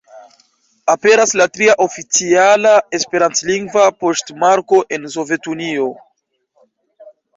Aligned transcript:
Aperas 0.93 1.33
la 1.41 1.45
tria 1.57 1.75
oficiala 1.85 2.71
esperantlingva 2.99 3.83
poŝtmarko 4.05 4.81
en 4.99 5.07
Sovetunio. 5.17 5.87